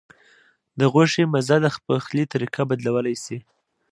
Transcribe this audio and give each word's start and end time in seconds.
د 0.79 0.81
غوښې 0.93 1.23
مزه 1.33 1.57
د 1.63 1.65
پخلي 1.87 2.23
طریقه 2.33 2.61
بدلولی 2.69 3.15
شي. 3.23 3.37